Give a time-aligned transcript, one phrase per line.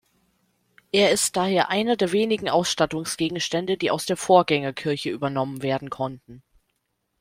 [0.91, 6.41] Er ist daher einer der wenigen Ausstattungsgegenstände, die aus der Vorgängerkirche übernommen werden konnten.